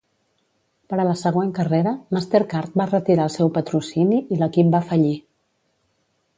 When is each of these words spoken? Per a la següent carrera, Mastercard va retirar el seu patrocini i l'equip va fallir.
Per 0.93 0.97
a 1.01 1.03
la 1.07 1.13
següent 1.23 1.51
carrera, 1.57 1.93
Mastercard 2.17 2.81
va 2.83 2.89
retirar 2.93 3.29
el 3.29 3.35
seu 3.37 3.53
patrocini 3.61 4.21
i 4.37 4.41
l'equip 4.43 4.73
va 4.79 4.85
fallir. 4.91 5.15